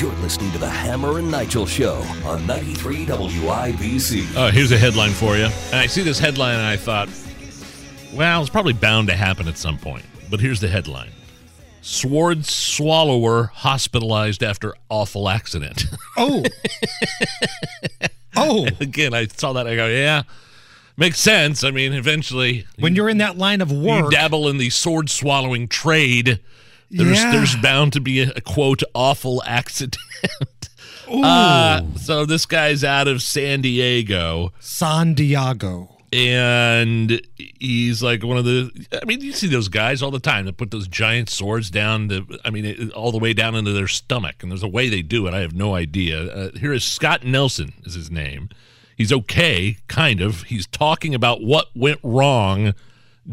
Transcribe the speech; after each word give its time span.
You're 0.00 0.12
listening 0.16 0.52
to 0.52 0.58
the 0.58 0.68
Hammer 0.68 1.18
and 1.18 1.28
Nigel 1.28 1.66
Show 1.66 1.96
on 2.24 2.46
93 2.46 3.04
WIBC. 3.06 4.36
Uh, 4.36 4.50
here's 4.52 4.70
a 4.70 4.78
headline 4.78 5.10
for 5.10 5.36
you. 5.36 5.46
And 5.46 5.74
I 5.74 5.86
see 5.86 6.02
this 6.02 6.20
headline 6.20 6.54
and 6.54 6.64
I 6.66 6.76
thought, 6.76 7.08
well, 8.14 8.40
it's 8.40 8.48
probably 8.48 8.74
bound 8.74 9.08
to 9.08 9.16
happen 9.16 9.48
at 9.48 9.58
some 9.58 9.76
point. 9.76 10.04
But 10.30 10.38
here's 10.38 10.60
the 10.60 10.68
headline 10.68 11.10
Sword 11.82 12.44
swallower 12.44 13.50
hospitalized 13.52 14.44
after 14.44 14.74
awful 14.88 15.28
accident. 15.28 15.84
Oh. 16.16 16.42
oh. 18.36 18.66
Again, 18.80 19.14
I 19.14 19.26
saw 19.28 19.52
that. 19.52 19.68
I 19.68 19.76
go, 19.76 19.86
yeah, 19.86 20.24
makes 20.96 21.20
sense. 21.20 21.62
I 21.62 21.70
mean, 21.70 21.92
eventually, 21.92 22.66
When 22.78 22.96
you're 22.96 23.08
in 23.08 23.18
that 23.18 23.38
line 23.38 23.60
of 23.60 23.70
work. 23.70 24.04
you 24.04 24.10
dabble 24.10 24.48
in 24.48 24.58
the 24.58 24.70
sword 24.70 25.10
swallowing 25.10 25.68
trade. 25.68 26.40
There's 26.90 27.18
Yeah. 27.18 27.32
there's 27.32 27.56
bound 27.56 27.92
to 27.94 28.00
be 28.00 28.20
a, 28.20 28.30
a 28.36 28.40
quote 28.40 28.82
awful 28.94 29.42
accident. 29.46 29.98
Uh, 31.10 31.80
so 31.96 32.26
this 32.26 32.44
guy's 32.44 32.84
out 32.84 33.08
of 33.08 33.22
San 33.22 33.62
Diego. 33.62 34.52
San 34.60 35.14
Diego. 35.14 35.96
and 36.12 37.22
he's 37.36 38.02
like 38.02 38.22
one 38.22 38.36
of 38.36 38.44
the 38.44 38.70
i 39.00 39.04
mean 39.06 39.20
you 39.22 39.32
see 39.32 39.46
those 39.46 39.68
guys 39.68 40.02
all 40.02 40.10
the 40.10 40.18
time 40.20 40.44
that 40.46 40.56
put 40.58 40.70
those 40.70 40.86
giant 40.88 41.28
swords 41.30 41.70
down 41.70 42.08
the 42.08 42.38
i 42.44 42.50
mean 42.50 42.64
it, 42.64 42.90
all 42.92 43.10
the 43.12 43.18
way 43.18 43.32
down 43.34 43.54
into 43.54 43.72
their 43.72 43.86
stomach 43.88 44.42
and 44.42 44.50
there's 44.50 44.62
a 44.62 44.68
way 44.68 44.88
they 44.88 45.00
do 45.02 45.26
it 45.26 45.32
i 45.34 45.40
have 45.40 45.54
no 45.54 45.74
idea 45.74 46.22
uh, 46.32 46.50
here 46.58 46.72
is 46.72 46.82
scott 46.84 47.24
nelson 47.24 47.72
is 47.84 47.92
his 47.94 48.10
name 48.10 48.48
he's 48.96 49.12
okay 49.12 49.76
kind 49.86 50.20
of 50.22 50.42
he's 50.44 50.66
talking 50.66 51.14
about 51.14 51.42
what 51.42 51.68
went 51.74 52.00
wrong 52.02 52.72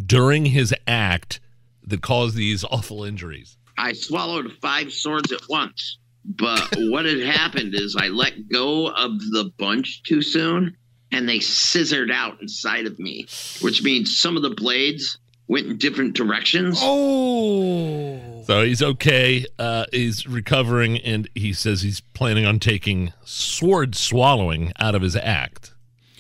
during 0.06 0.45
his 0.47 0.73
act 0.88 1.40
that 1.88 2.02
caused 2.02 2.36
these 2.36 2.64
awful 2.72 3.03
injuries 3.03 3.58
I 3.78 3.94
swallowed 3.94 4.53
five 4.61 4.91
swords 4.91 5.31
at 5.31 5.41
once. 5.50 5.97
But 6.23 6.75
what 6.78 7.05
had 7.05 7.19
happened 7.19 7.75
is 7.75 7.95
I 7.97 8.08
let 8.08 8.50
go 8.50 8.88
of 8.88 9.19
the 9.31 9.52
bunch 9.58 10.03
too 10.03 10.22
soon 10.22 10.75
and 11.11 11.30
they 11.30 11.39
scissored 11.39 12.11
out 12.11 12.41
inside 12.41 12.88
of 12.88 12.97
me, 13.00 13.28
which 13.61 13.83
means 13.83 14.19
some 14.19 14.36
of 14.36 14.44
the 14.44 14.50
blades 14.50 15.17
went 15.47 15.67
in 15.67 15.78
different 15.78 16.16
directions. 16.16 16.80
Oh. 16.81 18.44
so 18.47 18.63
he's 18.63 18.81
okay 18.81 19.45
uh, 19.59 19.86
he's 19.91 20.25
recovering 20.25 20.97
and 20.97 21.30
he 21.36 21.53
says 21.53 21.83
he's 21.83 22.02
planning 22.02 22.45
on 22.45 22.59
taking 22.59 23.13
sword 23.23 23.95
swallowing 23.95 24.73
out 24.80 24.95
of 24.95 25.03
his 25.03 25.16
act 25.16 25.75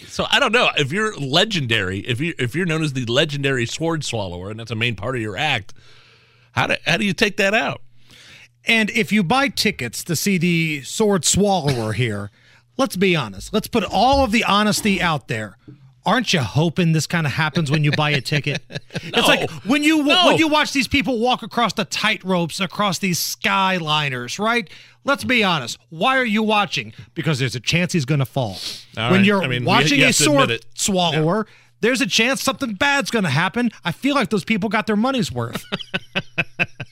So 0.07 0.25
I 0.29 0.39
don't 0.39 0.51
know 0.51 0.69
if 0.77 0.91
you're 0.91 1.15
legendary, 1.17 1.99
if 1.99 2.19
you 2.19 2.33
if 2.37 2.55
you're 2.55 2.65
known 2.65 2.83
as 2.83 2.93
the 2.93 3.05
legendary 3.05 3.65
sword 3.65 4.03
swallower, 4.03 4.51
and 4.51 4.59
that's 4.59 4.71
a 4.71 4.75
main 4.75 4.95
part 4.95 5.15
of 5.15 5.21
your 5.21 5.37
act. 5.37 5.73
How 6.53 6.67
do 6.67 6.75
how 6.85 6.97
do 6.97 7.05
you 7.05 7.13
take 7.13 7.37
that 7.37 7.53
out? 7.53 7.81
And 8.65 8.89
if 8.89 9.11
you 9.11 9.23
buy 9.23 9.49
tickets 9.49 10.03
to 10.05 10.15
see 10.15 10.37
the 10.37 10.81
sword 10.83 11.23
swallower 11.25 11.93
here, 11.93 12.31
let's 12.77 12.95
be 12.95 13.15
honest. 13.15 13.53
Let's 13.53 13.67
put 13.67 13.83
all 13.83 14.23
of 14.23 14.31
the 14.31 14.43
honesty 14.43 15.01
out 15.01 15.27
there. 15.27 15.57
Aren't 16.05 16.33
you 16.33 16.39
hoping 16.41 16.91
this 16.91 17.07
kind 17.07 17.25
of 17.25 17.33
happens 17.33 17.71
when 17.71 17.83
you 17.83 17.91
buy 17.91 18.11
a 18.11 18.21
ticket? 18.21 18.61
It's 18.93 19.27
like 19.27 19.49
when 19.65 19.83
you 19.83 20.03
No. 20.03 20.27
when 20.27 20.37
you 20.37 20.47
watch 20.47 20.71
these 20.73 20.87
people 20.87 21.19
walk 21.19 21.41
across 21.43 21.73
the 21.73 21.85
tight 21.85 22.23
ropes 22.23 22.59
across 22.59 22.99
these 22.99 23.19
skyliners, 23.19 24.39
right? 24.39 24.69
Let's 25.03 25.23
be 25.23 25.43
honest. 25.43 25.77
Why 25.89 26.17
are 26.17 26.25
you 26.25 26.43
watching? 26.43 26.93
Because 27.13 27.39
there's 27.39 27.55
a 27.55 27.59
chance 27.59 27.93
he's 27.93 28.05
going 28.05 28.19
to 28.19 28.25
fall. 28.25 28.57
All 28.97 29.11
when 29.11 29.19
right. 29.19 29.25
you're 29.25 29.43
I 29.43 29.47
mean, 29.47 29.65
watching 29.65 29.99
you 29.99 30.05
a 30.05 30.07
have 30.07 30.17
to 30.17 30.23
admit 30.39 30.61
sword 30.61 30.65
swallower, 30.75 31.47
there's 31.81 32.01
a 32.01 32.07
chance 32.07 32.41
something 32.41 32.73
bad's 32.73 33.11
going 33.11 33.25
to 33.25 33.29
happen. 33.29 33.71
I 33.83 33.91
feel 33.91 34.15
like 34.15 34.29
those 34.29 34.43
people 34.43 34.69
got 34.69 34.87
their 34.87 34.95
money's 34.95 35.31
worth. 35.31 35.63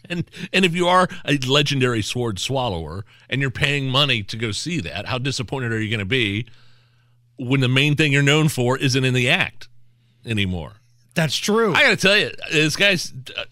And 0.10 0.30
and 0.52 0.66
if 0.66 0.76
you 0.76 0.88
are 0.90 1.08
a 1.26 1.38
legendary 1.38 2.02
sword 2.02 2.38
swallower 2.38 3.06
and 3.30 3.40
you're 3.42 3.50
paying 3.50 3.90
money 3.90 4.22
to 4.24 4.36
go 4.38 4.52
see 4.52 4.82
that, 4.82 5.06
how 5.08 5.18
disappointed 5.18 5.72
are 5.72 5.82
you 5.82 5.90
going 5.90 6.00
to 6.00 6.06
be 6.06 6.46
when 7.38 7.60
the 7.62 7.68
main 7.68 7.96
thing 7.96 8.12
you're 8.12 8.22
known 8.24 8.50
for 8.50 8.78
isn't 8.78 9.04
in 9.04 9.14
the 9.14 9.30
act 9.30 9.68
anymore? 10.26 10.74
That's 11.16 11.38
true. 11.38 11.74
I 11.74 11.84
got 11.84 11.90
to 11.92 11.96
tell 11.98 12.18
you, 12.18 12.32
this 12.52 12.76
guy's 12.76 13.14
uh, 13.38 13.44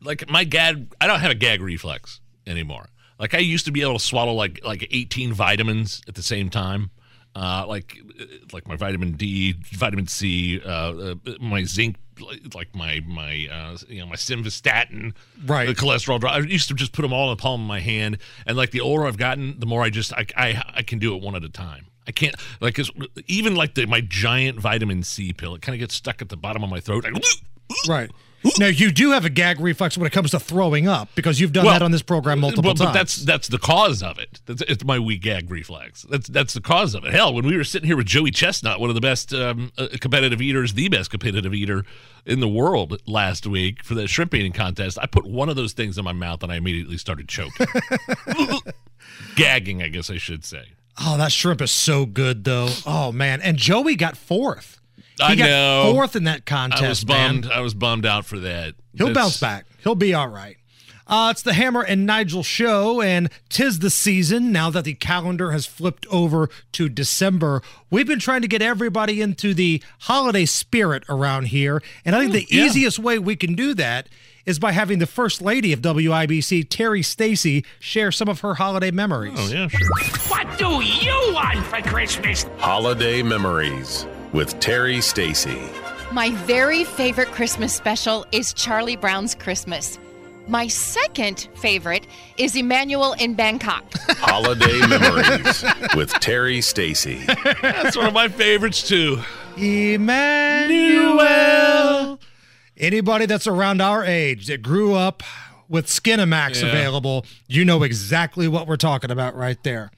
like 0.00 0.28
my 0.30 0.44
gag. 0.44 0.94
I 1.00 1.06
don't 1.06 1.20
have 1.20 1.30
a 1.30 1.36
gag 1.36 1.60
reflex 1.60 2.20
anymore. 2.46 2.88
Like 3.18 3.34
I 3.34 3.38
used 3.38 3.66
to 3.66 3.72
be 3.72 3.82
able 3.82 3.94
to 3.94 4.04
swallow 4.04 4.32
like 4.32 4.64
like 4.64 4.86
18 4.90 5.32
vitamins 5.32 6.02
at 6.08 6.14
the 6.14 6.22
same 6.22 6.50
time. 6.50 6.90
Uh, 7.34 7.64
like 7.68 7.96
like 8.52 8.66
my 8.66 8.76
vitamin 8.76 9.12
D, 9.12 9.54
vitamin 9.72 10.06
C, 10.06 10.60
uh, 10.64 10.68
uh, 10.68 11.14
my 11.40 11.62
zinc, 11.62 11.96
like 12.54 12.74
my 12.74 13.00
my 13.06 13.46
uh, 13.50 13.76
you 13.88 14.00
know 14.00 14.06
my 14.06 14.16
simvastatin, 14.16 15.14
Right. 15.46 15.66
The 15.68 15.74
cholesterol 15.74 16.18
drop. 16.18 16.34
I 16.34 16.38
used 16.38 16.68
to 16.68 16.74
just 16.74 16.92
put 16.92 17.02
them 17.02 17.12
all 17.12 17.30
in 17.30 17.36
the 17.36 17.40
palm 17.40 17.60
of 17.60 17.66
my 17.68 17.80
hand, 17.80 18.18
and 18.46 18.56
like 18.56 18.72
the 18.72 18.80
older 18.80 19.06
I've 19.06 19.16
gotten, 19.16 19.60
the 19.60 19.66
more 19.66 19.82
I 19.82 19.90
just 19.90 20.12
I 20.12 20.26
I, 20.36 20.62
I 20.76 20.82
can 20.82 20.98
do 20.98 21.14
it 21.14 21.22
one 21.22 21.36
at 21.36 21.44
a 21.44 21.48
time. 21.48 21.86
I 22.06 22.12
can't 22.12 22.34
like 22.60 22.74
'cause 22.74 22.90
even 23.26 23.54
like 23.54 23.74
the 23.74 23.86
my 23.86 24.00
giant 24.00 24.58
vitamin 24.58 25.02
C 25.02 25.32
pill. 25.32 25.54
It 25.54 25.62
kind 25.62 25.74
of 25.74 25.80
gets 25.80 25.94
stuck 25.94 26.22
at 26.22 26.28
the 26.28 26.36
bottom 26.36 26.64
of 26.64 26.70
my 26.70 26.80
throat. 26.80 27.04
I, 27.06 27.12
Right. 27.88 28.10
Now 28.58 28.68
you 28.68 28.90
do 28.90 29.10
have 29.10 29.26
a 29.26 29.30
gag 29.30 29.60
reflex 29.60 29.98
when 29.98 30.06
it 30.06 30.12
comes 30.12 30.30
to 30.30 30.40
throwing 30.40 30.88
up 30.88 31.10
because 31.14 31.40
you've 31.40 31.52
done 31.52 31.66
that 31.66 31.82
on 31.82 31.90
this 31.90 32.00
program 32.00 32.40
multiple 32.40 32.62
but, 32.62 32.78
but 32.78 32.84
times. 32.84 32.94
that's 32.94 33.16
that's 33.16 33.48
the 33.48 33.58
cause 33.58 34.02
of 34.02 34.18
it. 34.18 34.40
That's 34.46 34.62
it's 34.62 34.82
my 34.82 34.98
weak 34.98 35.20
gag 35.20 35.50
reflex. 35.50 36.02
That's 36.04 36.26
that's 36.26 36.54
the 36.54 36.62
cause 36.62 36.94
of 36.94 37.04
it. 37.04 37.12
Hell, 37.12 37.34
when 37.34 37.46
we 37.46 37.54
were 37.54 37.64
sitting 37.64 37.86
here 37.86 37.98
with 37.98 38.06
Joey 38.06 38.30
Chestnut, 38.30 38.80
one 38.80 38.88
of 38.88 38.94
the 38.94 39.02
best 39.02 39.34
um, 39.34 39.72
uh, 39.76 39.88
competitive 40.00 40.40
eaters, 40.40 40.72
the 40.72 40.88
best 40.88 41.10
competitive 41.10 41.52
eater 41.52 41.84
in 42.24 42.40
the 42.40 42.48
world 42.48 43.02
last 43.06 43.46
week 43.46 43.84
for 43.84 43.94
the 43.94 44.08
shrimp 44.08 44.34
eating 44.34 44.52
contest, 44.52 44.98
I 44.98 45.04
put 45.04 45.26
one 45.26 45.50
of 45.50 45.56
those 45.56 45.74
things 45.74 45.98
in 45.98 46.04
my 46.04 46.12
mouth 46.12 46.42
and 46.42 46.50
I 46.50 46.56
immediately 46.56 46.96
started 46.96 47.28
choking, 47.28 47.66
gagging. 49.36 49.82
I 49.82 49.88
guess 49.88 50.08
I 50.08 50.16
should 50.16 50.46
say. 50.46 50.64
Oh, 50.98 51.16
that 51.18 51.32
shrimp 51.32 51.60
is 51.60 51.70
so 51.70 52.06
good 52.06 52.44
though. 52.44 52.68
Oh 52.86 53.12
man, 53.12 53.40
and 53.40 53.56
Joey 53.56 53.96
got 53.96 54.16
fourth. 54.16 54.78
He 54.96 55.04
I 55.22 55.34
got 55.34 55.46
know. 55.46 55.92
fourth 55.92 56.16
in 56.16 56.24
that 56.24 56.46
contest. 56.46 56.82
I 56.82 56.88
was 56.88 57.06
man. 57.06 57.40
bummed. 57.42 57.52
I 57.52 57.60
was 57.60 57.74
bummed 57.74 58.06
out 58.06 58.24
for 58.24 58.38
that. 58.40 58.74
He'll 58.96 59.08
That's- 59.08 59.24
bounce 59.24 59.40
back. 59.40 59.66
He'll 59.82 59.94
be 59.94 60.14
all 60.14 60.28
right. 60.28 60.56
Uh, 61.06 61.30
it's 61.32 61.42
the 61.42 61.54
Hammer 61.54 61.82
and 61.82 62.06
Nigel 62.06 62.44
show, 62.44 63.02
and 63.02 63.30
tis 63.48 63.80
the 63.80 63.90
season 63.90 64.52
now 64.52 64.70
that 64.70 64.84
the 64.84 64.94
calendar 64.94 65.50
has 65.50 65.66
flipped 65.66 66.06
over 66.06 66.48
to 66.70 66.88
December. 66.88 67.62
We've 67.90 68.06
been 68.06 68.20
trying 68.20 68.42
to 68.42 68.48
get 68.48 68.62
everybody 68.62 69.20
into 69.20 69.52
the 69.52 69.82
holiday 70.02 70.44
spirit 70.44 71.02
around 71.08 71.48
here, 71.48 71.82
and 72.04 72.14
I 72.14 72.20
think 72.20 72.32
the 72.32 72.46
yeah. 72.48 72.64
easiest 72.64 73.00
way 73.00 73.18
we 73.18 73.34
can 73.34 73.56
do 73.56 73.74
that 73.74 74.08
is 74.46 74.58
by 74.58 74.72
having 74.72 74.98
the 74.98 75.06
First 75.06 75.42
Lady 75.42 75.72
of 75.72 75.80
WIBC, 75.80 76.68
Terry 76.68 77.02
Stacy, 77.02 77.64
share 77.78 78.10
some 78.12 78.28
of 78.28 78.40
her 78.40 78.54
holiday 78.54 78.90
memories. 78.90 79.34
Oh 79.36 79.48
yeah, 79.48 79.68
sure. 79.68 79.88
What 80.28 80.58
do 80.58 80.80
you 80.82 81.32
want 81.34 81.64
for 81.66 81.80
Christmas? 81.88 82.46
Holiday 82.58 83.22
Memories 83.22 84.06
with 84.32 84.58
Terry 84.60 85.00
Stacy. 85.00 85.58
My 86.12 86.30
very 86.32 86.84
favorite 86.84 87.28
Christmas 87.28 87.74
special 87.74 88.26
is 88.32 88.52
Charlie 88.52 88.96
Brown's 88.96 89.34
Christmas. 89.34 89.98
My 90.48 90.66
second 90.66 91.48
favorite 91.54 92.06
is 92.36 92.54
Emmanuelle 92.54 93.20
in 93.20 93.34
Bangkok. 93.34 93.84
Holiday 94.08 94.80
Memories 94.88 95.64
with 95.94 96.10
Terry 96.14 96.60
Stacy. 96.60 97.22
That's 97.62 97.96
one 97.96 98.06
of 98.06 98.14
my 98.14 98.26
favorites 98.26 98.86
too. 98.88 99.20
Emmanuelle. 99.56 100.00
Anybody 102.80 103.26
that's 103.26 103.46
around 103.46 103.80
our 103.80 104.04
age 104.04 104.46
that 104.46 104.62
grew 104.62 104.94
up 104.94 105.22
with 105.68 105.86
Skinemax 105.86 106.62
Yeah. 106.62 106.68
available, 106.68 107.26
you 107.46 107.64
know 107.64 107.82
exactly 107.82 108.48
what 108.48 108.66
we're 108.66 108.76
talking 108.76 109.10
about 109.10 109.36
right 109.36 109.62
there. 109.62 109.90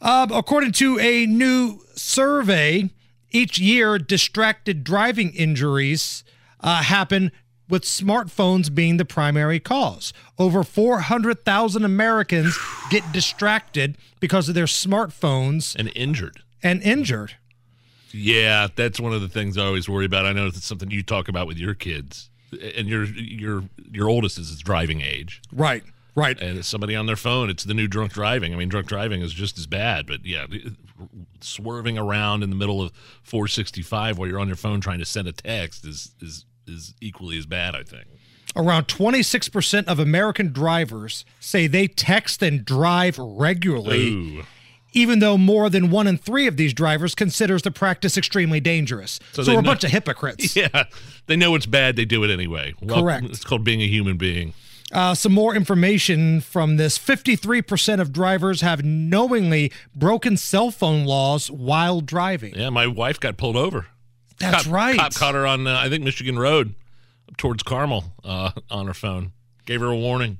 Uh, 0.00 0.26
according 0.32 0.72
to 0.72 0.98
a 0.98 1.26
new 1.26 1.80
survey, 1.94 2.88
each 3.30 3.58
year 3.58 3.98
distracted 3.98 4.82
driving 4.84 5.30
injuries 5.34 6.24
uh, 6.60 6.82
happen 6.82 7.30
with 7.68 7.82
smartphones 7.84 8.74
being 8.74 8.96
the 8.96 9.04
primary 9.04 9.60
cause. 9.60 10.12
Over 10.38 10.64
400,000 10.64 11.84
Americans 11.84 12.56
get 12.90 13.12
distracted 13.12 13.98
because 14.20 14.48
of 14.48 14.54
their 14.54 14.64
smartphones 14.64 15.76
And 15.76 15.92
injured. 15.94 16.40
and 16.62 16.82
injured. 16.82 17.36
Yeah, 18.12 18.68
that's 18.74 18.98
one 19.00 19.12
of 19.12 19.20
the 19.20 19.28
things 19.28 19.58
I 19.58 19.64
always 19.66 19.88
worry 19.88 20.06
about. 20.06 20.24
I 20.26 20.32
know 20.32 20.46
it's 20.46 20.64
something 20.64 20.90
you 20.90 21.02
talk 21.02 21.28
about 21.28 21.46
with 21.46 21.58
your 21.58 21.74
kids. 21.74 22.30
and 22.74 22.88
your 22.88 23.04
your 23.04 23.64
your 23.90 24.08
oldest 24.08 24.38
is 24.38 24.56
driving 24.60 25.02
age, 25.02 25.42
Right. 25.52 25.82
Right. 26.14 26.40
and 26.40 26.64
somebody 26.64 26.96
on 26.96 27.04
their 27.06 27.14
phone. 27.16 27.50
It's 27.50 27.62
the 27.64 27.74
new 27.74 27.86
drunk 27.86 28.12
driving. 28.14 28.52
I 28.54 28.56
mean, 28.56 28.68
drunk 28.70 28.86
driving 28.88 29.20
is 29.20 29.32
just 29.34 29.58
as 29.58 29.66
bad, 29.66 30.06
but 30.06 30.24
yeah, 30.24 30.46
swerving 31.40 31.98
around 31.98 32.42
in 32.42 32.50
the 32.50 32.56
middle 32.56 32.82
of 32.82 32.92
465 33.22 34.18
while 34.18 34.28
you're 34.28 34.40
on 34.40 34.46
your 34.48 34.56
phone 34.56 34.80
trying 34.80 34.98
to 34.98 35.04
send 35.04 35.28
a 35.28 35.32
text 35.32 35.86
is 35.86 36.12
is 36.20 36.44
is 36.66 36.94
equally 37.00 37.38
as 37.38 37.46
bad. 37.46 37.74
I 37.74 37.82
think. 37.82 38.06
Around 38.56 38.88
26% 38.88 39.84
of 39.84 39.98
American 39.98 40.52
drivers 40.52 41.24
say 41.38 41.66
they 41.66 41.86
text 41.86 42.42
and 42.42 42.64
drive 42.64 43.18
regularly, 43.18 44.08
Ooh. 44.08 44.42
Even 44.98 45.20
though 45.20 45.38
more 45.38 45.70
than 45.70 45.90
one 45.90 46.06
in 46.06 46.18
three 46.18 46.46
of 46.46 46.56
these 46.56 46.74
drivers 46.74 47.14
considers 47.14 47.62
the 47.62 47.70
practice 47.70 48.16
extremely 48.18 48.58
dangerous. 48.58 49.20
So, 49.32 49.42
they 49.42 49.52
we're 49.54 49.60
a 49.60 49.62
bunch 49.62 49.84
of 49.84 49.90
hypocrites. 49.90 50.56
Yeah, 50.58 50.84
they 51.26 51.36
know 51.36 51.54
it's 51.54 51.66
bad. 51.66 51.94
They 51.94 52.04
do 52.04 52.24
it 52.24 52.30
anyway. 52.30 52.74
Well, 52.82 53.02
Correct. 53.02 53.26
It's 53.26 53.44
called 53.44 53.62
being 53.62 53.80
a 53.80 53.86
human 53.86 54.16
being. 54.16 54.54
Uh, 54.90 55.14
some 55.14 55.32
more 55.32 55.54
information 55.54 56.40
from 56.40 56.78
this 56.78 56.98
53% 56.98 58.00
of 58.00 58.12
drivers 58.12 58.62
have 58.62 58.84
knowingly 58.84 59.70
broken 59.94 60.36
cell 60.36 60.72
phone 60.72 61.04
laws 61.04 61.48
while 61.48 62.00
driving. 62.00 62.54
Yeah, 62.56 62.70
my 62.70 62.88
wife 62.88 63.20
got 63.20 63.36
pulled 63.36 63.56
over. 63.56 63.86
That's 64.38 64.64
cop, 64.64 64.72
right. 64.72 64.98
Cop 64.98 65.14
caught 65.14 65.34
her 65.34 65.46
on, 65.46 65.66
uh, 65.66 65.78
I 65.78 65.88
think, 65.88 66.02
Michigan 66.02 66.38
Road 66.38 66.74
towards 67.36 67.62
Carmel 67.62 68.04
uh, 68.24 68.50
on 68.70 68.86
her 68.86 68.94
phone. 68.94 69.32
Gave 69.64 69.80
her 69.80 69.90
a 69.90 69.96
warning. 69.96 70.38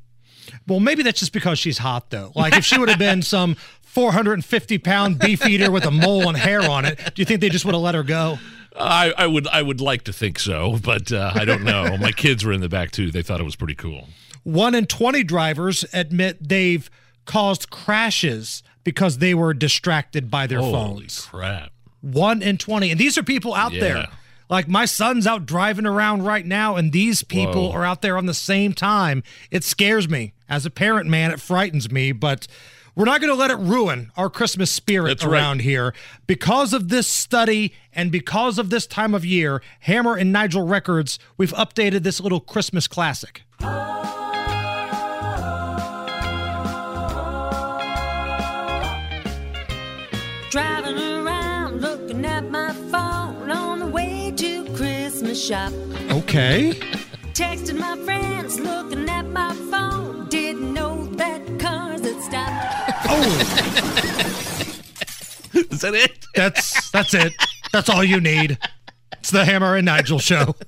Well, 0.66 0.80
maybe 0.80 1.02
that's 1.02 1.20
just 1.20 1.32
because 1.32 1.58
she's 1.58 1.78
hot, 1.78 2.10
though. 2.10 2.32
Like 2.34 2.56
if 2.56 2.64
she 2.64 2.78
would 2.78 2.88
have 2.88 2.98
been 2.98 3.22
some 3.36 3.56
450 4.02 4.78
pound 4.78 5.18
beef 5.18 5.44
eater 5.44 5.72
with 5.72 5.84
a 5.84 5.90
mole 5.90 6.28
and 6.28 6.38
hair 6.38 6.62
on 6.62 6.84
it, 6.84 6.98
do 7.16 7.20
you 7.20 7.24
think 7.24 7.40
they 7.40 7.48
just 7.48 7.64
would 7.64 7.74
have 7.74 7.82
let 7.82 7.96
her 7.96 8.04
go? 8.04 8.38
I, 8.78 9.12
I 9.18 9.26
would 9.26 9.48
I 9.48 9.60
would 9.60 9.80
like 9.80 10.04
to 10.04 10.12
think 10.12 10.38
so, 10.38 10.78
but 10.80 11.10
uh, 11.10 11.32
I 11.34 11.44
don't 11.44 11.64
know. 11.64 11.96
my 12.00 12.12
kids 12.12 12.44
were 12.44 12.52
in 12.52 12.60
the 12.60 12.68
back 12.68 12.92
too. 12.92 13.10
They 13.10 13.22
thought 13.22 13.40
it 13.40 13.44
was 13.44 13.56
pretty 13.56 13.74
cool. 13.74 14.06
One 14.44 14.76
in 14.76 14.86
20 14.86 15.24
drivers 15.24 15.84
admit 15.92 16.48
they've 16.48 16.88
caused 17.24 17.70
crashes 17.70 18.62
because 18.84 19.18
they 19.18 19.34
were 19.34 19.52
distracted 19.52 20.30
by 20.30 20.46
their 20.46 20.60
phones. 20.60 20.74
Holy 20.76 21.00
phones. 21.00 21.20
crap! 21.26 21.72
One 22.00 22.40
in 22.40 22.56
20. 22.56 22.92
And 22.92 23.00
these 23.00 23.18
are 23.18 23.24
people 23.24 23.52
out 23.52 23.72
Yeah. 23.72 23.80
there. 23.80 24.06
Like 24.48 24.68
my 24.68 24.84
son's 24.84 25.26
out 25.26 25.44
driving 25.44 25.86
around 25.86 26.22
right 26.22 26.46
now, 26.46 26.76
and 26.76 26.92
these 26.92 27.24
people 27.24 27.70
Whoa. 27.70 27.78
are 27.78 27.84
out 27.84 28.00
there 28.00 28.16
on 28.16 28.26
the 28.26 28.32
same 28.32 28.74
time. 28.74 29.24
It 29.50 29.64
scares 29.64 30.08
me. 30.08 30.34
As 30.48 30.64
a 30.64 30.70
parent, 30.70 31.10
man, 31.10 31.32
it 31.32 31.40
frightens 31.40 31.90
me, 31.90 32.12
but 32.12 32.46
we're 32.94 33.04
not 33.04 33.20
going 33.20 33.32
to 33.32 33.38
let 33.38 33.50
it 33.50 33.58
ruin 33.58 34.10
our 34.16 34.28
Christmas 34.30 34.70
spirit 34.70 35.08
That's 35.08 35.24
right. 35.24 35.32
around 35.32 35.60
here. 35.62 35.94
Because 36.26 36.72
of 36.72 36.88
this 36.88 37.06
study 37.06 37.72
and 37.92 38.10
because 38.10 38.58
of 38.58 38.70
this 38.70 38.86
time 38.86 39.14
of 39.14 39.24
year, 39.24 39.62
Hammer 39.80 40.16
and 40.16 40.32
Nigel 40.32 40.66
Records, 40.66 41.18
we've 41.36 41.52
updated 41.52 42.02
this 42.02 42.20
little 42.20 42.40
Christmas 42.40 42.88
classic. 42.88 43.42
Driving 50.50 50.98
around 50.98 51.80
looking 51.82 52.24
at 52.24 52.50
my 52.50 52.72
phone 52.90 53.50
on 53.50 53.80
the 53.80 53.86
way 53.86 54.32
to 54.36 54.64
Christmas 54.74 55.46
shop. 55.46 55.72
Okay. 56.10 56.72
Texting 57.34 57.78
my 57.78 57.96
friends 58.04 58.58
looking 58.58 59.08
at 59.08 59.26
my 59.26 59.52
phone. 59.70 60.26
Didn't 60.30 60.72
know 60.72 61.04
that 61.16 61.37
Is 65.54 65.82
that 65.82 65.94
it? 65.94 66.26
that's 66.34 66.90
that's 66.90 67.14
it. 67.14 67.32
That's 67.72 67.88
all 67.88 68.02
you 68.02 68.20
need. 68.20 68.58
It's 69.12 69.30
the 69.30 69.44
Hammer 69.44 69.76
and 69.76 69.84
Nigel 69.84 70.18
show. 70.18 70.56